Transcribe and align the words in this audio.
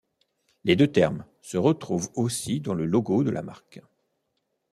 Les 0.63 0.75
deux 0.75 0.91
termes 0.91 1.25
se 1.43 1.57
retrouvent 1.57 2.09
aussi 2.15 2.59
dans 2.59 2.73
le 2.73 2.87
logo 2.87 3.23
de 3.23 3.29
la 3.29 3.43
marque. 3.43 3.81